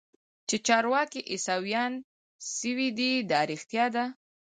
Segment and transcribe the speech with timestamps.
[0.47, 1.93] چې چارواکي عيسويان
[2.57, 4.05] سوي دي دا رښتيا ده.